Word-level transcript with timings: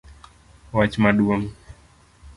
Wach 0.73 0.95
maduong' 1.03 1.47